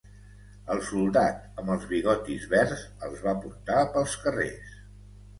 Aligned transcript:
El 0.75 0.79
soldat 0.85 1.59
amb 1.63 1.73
els 1.73 1.83
bigotis 1.91 2.47
verds 2.53 2.81
els 3.09 3.21
va 3.27 3.35
portar 3.43 3.83
pels 3.97 4.17
carrers. 4.23 4.73